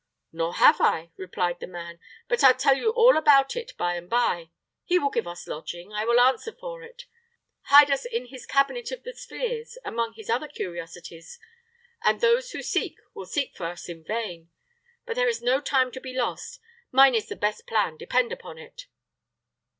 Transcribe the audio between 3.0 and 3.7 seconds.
about